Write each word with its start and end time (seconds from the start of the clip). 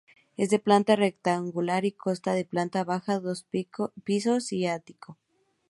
Es 0.35 0.49
de 0.49 0.57
planta 0.57 0.95
rectangular 0.95 1.85
y 1.85 1.91
consta 1.91 2.33
de 2.33 2.43
planta 2.43 2.83
baja, 2.83 3.19
dos 3.19 3.45
pisos 4.03 4.51
y 4.51 4.65
ático. 4.65 5.19